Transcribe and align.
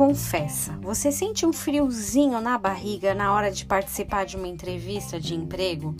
confessa, 0.00 0.78
você 0.80 1.12
sente 1.12 1.44
um 1.44 1.52
friozinho 1.52 2.40
na 2.40 2.56
barriga 2.56 3.14
na 3.14 3.34
hora 3.34 3.50
de 3.50 3.66
participar 3.66 4.24
de 4.24 4.34
uma 4.34 4.48
entrevista 4.48 5.20
de 5.20 5.34
emprego? 5.34 5.94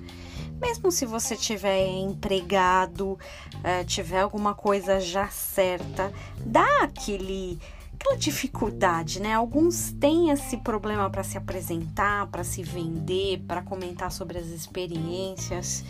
Mesmo 0.59 0.91
se 0.91 1.05
você 1.05 1.37
tiver 1.37 1.87
empregado, 1.87 3.19
uh, 3.57 3.85
tiver 3.85 4.21
alguma 4.21 4.55
coisa 4.55 4.99
já 4.99 5.29
certa, 5.29 6.11
dá 6.39 6.65
aquele 6.83 7.59
aquela 7.93 8.17
dificuldade, 8.17 9.21
né? 9.21 9.35
Alguns 9.35 9.93
têm 9.93 10.31
esse 10.31 10.57
problema 10.57 11.11
para 11.11 11.23
se 11.23 11.37
apresentar, 11.37 12.27
para 12.29 12.43
se 12.43 12.63
vender, 12.63 13.45
para 13.47 13.61
comentar 13.61 14.11
sobre 14.11 14.39
as 14.39 14.47
experiências. 14.47 15.85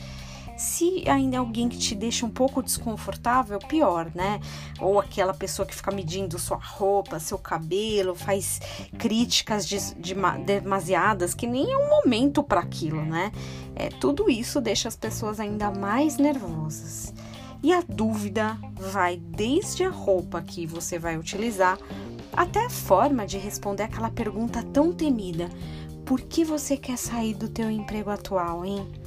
Se 0.61 1.09
ainda 1.09 1.37
é 1.37 1.39
alguém 1.39 1.71
que 1.71 1.79
te 1.79 1.95
deixa 1.95 2.27
um 2.27 2.31
pouco 2.31 2.63
desconfortável, 2.63 3.59
pior, 3.61 4.13
né? 4.15 4.39
Ou 4.79 5.01
aquela 5.01 5.33
pessoa 5.33 5.65
que 5.65 5.75
fica 5.75 5.91
medindo 5.91 6.39
sua 6.39 6.59
roupa, 6.59 7.19
seu 7.19 7.39
cabelo, 7.39 8.15
faz 8.15 8.61
críticas 8.99 9.67
de, 9.67 9.79
de, 9.95 10.15
demasiadas 10.45 11.33
que 11.33 11.47
nem 11.47 11.73
é 11.73 11.79
um 11.79 11.89
momento 11.89 12.43
para 12.43 12.61
aquilo, 12.61 13.03
né? 13.03 13.33
É, 13.75 13.89
tudo 13.89 14.29
isso 14.29 14.61
deixa 14.61 14.87
as 14.87 14.97
pessoas 14.97 15.41
ainda 15.41 15.71
mais 15.71 16.19
nervosas. 16.19 17.15
E 17.63 17.73
a 17.73 17.81
dúvida 17.81 18.59
vai 18.75 19.17
desde 19.17 19.83
a 19.85 19.91
roupa 19.91 20.43
que 20.43 20.67
você 20.67 20.99
vai 20.99 21.17
utilizar 21.17 21.79
até 22.35 22.67
a 22.67 22.71
forma 22.71 23.27
de 23.27 23.39
responder 23.39 23.85
aquela 23.85 24.11
pergunta 24.11 24.63
tão 24.63 24.93
temida: 24.93 25.49
por 26.05 26.21
que 26.21 26.45
você 26.45 26.77
quer 26.77 26.99
sair 26.99 27.33
do 27.33 27.49
teu 27.49 27.71
emprego 27.71 28.11
atual, 28.11 28.63
hein? 28.63 29.00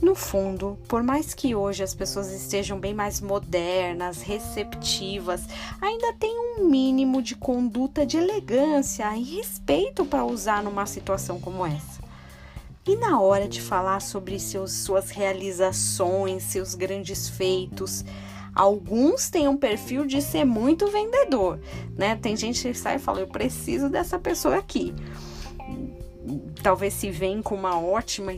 No 0.00 0.14
fundo, 0.14 0.78
por 0.86 1.02
mais 1.02 1.34
que 1.34 1.56
hoje 1.56 1.82
as 1.82 1.92
pessoas 1.92 2.32
estejam 2.32 2.78
bem 2.78 2.94
mais 2.94 3.20
modernas, 3.20 4.22
receptivas, 4.22 5.42
ainda 5.80 6.12
tem 6.12 6.38
um 6.38 6.68
mínimo 6.68 7.20
de 7.20 7.34
conduta 7.34 8.06
de 8.06 8.16
elegância 8.16 9.04
e 9.16 9.24
respeito 9.24 10.06
para 10.06 10.24
usar 10.24 10.62
numa 10.62 10.86
situação 10.86 11.40
como 11.40 11.66
essa. 11.66 11.98
E 12.86 12.94
na 12.94 13.20
hora 13.20 13.48
de 13.48 13.60
falar 13.60 14.00
sobre 14.00 14.38
seus, 14.38 14.72
suas 14.72 15.10
realizações, 15.10 16.44
seus 16.44 16.76
grandes 16.76 17.28
feitos, 17.28 18.04
alguns 18.54 19.28
têm 19.28 19.48
um 19.48 19.56
perfil 19.56 20.06
de 20.06 20.22
ser 20.22 20.44
muito 20.44 20.86
vendedor, 20.86 21.58
né? 21.96 22.14
Tem 22.16 22.36
gente 22.36 22.62
que 22.62 22.72
sai 22.72 22.96
e 22.96 23.00
fala: 23.00 23.20
Eu 23.20 23.26
preciso 23.26 23.90
dessa 23.90 24.18
pessoa 24.18 24.56
aqui 24.56 24.94
talvez 26.62 26.94
se 26.94 27.10
vem 27.10 27.42
com 27.42 27.54
uma 27.54 27.78
ótima 27.80 28.32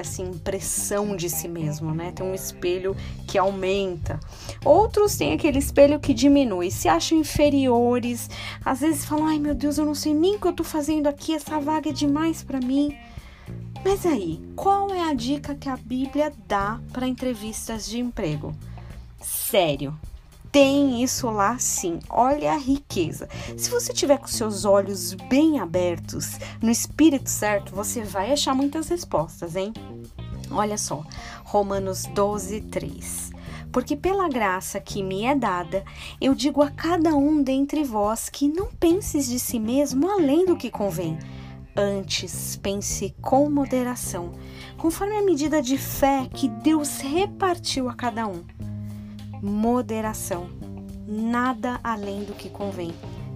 assim, 0.00 0.24
impressão 0.24 1.16
de 1.16 1.28
si 1.28 1.48
mesmo, 1.48 1.94
né? 1.94 2.12
Tem 2.12 2.26
um 2.26 2.34
espelho 2.34 2.96
que 3.26 3.38
aumenta. 3.38 4.18
Outros 4.64 5.16
têm 5.16 5.32
aquele 5.32 5.58
espelho 5.58 6.00
que 6.00 6.14
diminui, 6.14 6.70
se 6.70 6.88
acham 6.88 7.18
inferiores, 7.18 8.28
às 8.64 8.80
vezes 8.80 9.04
falam: 9.04 9.26
"Ai, 9.26 9.38
meu 9.38 9.54
Deus, 9.54 9.78
eu 9.78 9.84
não 9.84 9.94
sei 9.94 10.14
nem 10.14 10.36
o 10.36 10.40
que 10.40 10.46
eu 10.46 10.52
tô 10.52 10.64
fazendo 10.64 11.06
aqui, 11.06 11.34
essa 11.34 11.60
vaga 11.60 11.90
é 11.90 11.92
demais 11.92 12.42
para 12.42 12.60
mim". 12.60 12.96
Mas 13.84 14.04
aí, 14.04 14.40
qual 14.56 14.92
é 14.92 15.00
a 15.00 15.14
dica 15.14 15.54
que 15.54 15.68
a 15.68 15.76
Bíblia 15.76 16.32
dá 16.48 16.80
para 16.92 17.06
entrevistas 17.06 17.86
de 17.86 18.00
emprego? 18.00 18.52
Sério, 19.20 19.96
tem 20.56 21.02
isso 21.02 21.28
lá 21.28 21.58
sim. 21.58 21.98
Olha 22.08 22.54
a 22.54 22.56
riqueza. 22.56 23.28
Se 23.58 23.68
você 23.68 23.92
tiver 23.92 24.16
com 24.16 24.26
seus 24.26 24.64
olhos 24.64 25.12
bem 25.28 25.60
abertos, 25.60 26.38
no 26.62 26.70
espírito 26.70 27.28
certo, 27.28 27.74
você 27.74 28.02
vai 28.02 28.32
achar 28.32 28.54
muitas 28.54 28.88
respostas, 28.88 29.54
hein? 29.54 29.74
Olha 30.50 30.78
só, 30.78 31.04
Romanos 31.44 32.06
12, 32.06 32.62
3. 32.62 33.32
Porque 33.70 33.94
pela 33.94 34.30
graça 34.30 34.80
que 34.80 35.02
me 35.02 35.26
é 35.26 35.34
dada, 35.34 35.84
eu 36.18 36.34
digo 36.34 36.62
a 36.62 36.70
cada 36.70 37.14
um 37.14 37.42
dentre 37.42 37.84
vós 37.84 38.30
que 38.30 38.48
não 38.48 38.68
penses 38.68 39.26
de 39.26 39.38
si 39.38 39.60
mesmo 39.60 40.10
além 40.10 40.46
do 40.46 40.56
que 40.56 40.70
convém. 40.70 41.18
Antes, 41.76 42.56
pense 42.62 43.14
com 43.20 43.50
moderação, 43.50 44.32
conforme 44.78 45.18
a 45.18 45.22
medida 45.22 45.60
de 45.60 45.76
fé 45.76 46.26
que 46.32 46.48
Deus 46.48 47.00
repartiu 47.00 47.90
a 47.90 47.94
cada 47.94 48.26
um 48.26 48.42
moderação, 49.46 50.48
nada 51.06 51.78
além 51.82 52.24
do 52.24 52.32
que 52.32 52.50
convém, 52.50 52.92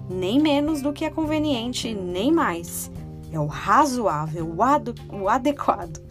nem 0.09 0.41
menos 0.41 0.83
do 0.83 0.93
que 0.93 1.05
é 1.05 1.11
conveniente, 1.11 1.95
nem 1.95 2.33
mais. 2.33 2.91
É 3.33 3.39
o 3.39 3.47
razoável, 3.47 4.45
o, 4.45 5.17
o 5.23 5.29
adequado. 5.29 6.03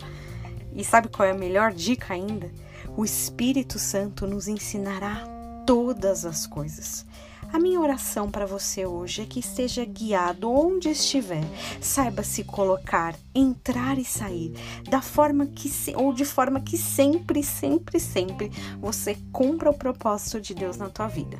E 0.74 0.84
sabe 0.86 1.10
qual 1.10 1.28
é 1.28 1.32
a 1.32 1.38
melhor 1.38 1.74
dica 1.74 2.14
ainda? 2.14 2.50
O 2.96 3.04
Espírito 3.04 3.78
Santo 3.78 4.26
nos 4.26 4.48
ensinará 4.48 5.24
todas 5.68 6.26
as 6.26 6.48
coisas. 6.48 7.06
A 7.52 7.58
minha 7.58 7.80
oração 7.80 8.30
para 8.30 8.46
você 8.46 8.86
hoje 8.86 9.24
é 9.24 9.26
que 9.26 9.40
esteja 9.40 9.84
guiado 9.84 10.52
onde 10.52 10.90
estiver, 10.90 11.44
saiba 11.82 12.22
se 12.22 12.44
colocar, 12.44 13.16
entrar 13.34 13.98
e 13.98 14.06
sair, 14.06 14.54
da 14.88 15.02
forma 15.02 15.48
que 15.48 15.70
ou 15.96 16.14
de 16.14 16.26
forma 16.26 16.62
que 16.62 16.78
sempre, 16.78 17.42
sempre, 17.42 18.00
sempre 18.00 18.52
você 18.80 19.18
cumpra 19.32 19.72
o 19.72 19.78
propósito 19.78 20.40
de 20.40 20.54
Deus 20.54 20.78
na 20.78 20.90
tua 20.90 21.08
vida. 21.08 21.40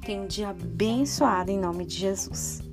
Tenha 0.00 0.22
um 0.22 0.26
dia 0.26 0.48
abençoado 0.48 1.50
em 1.50 1.58
nome 1.58 1.84
de 1.84 1.96
Jesus. 1.96 2.71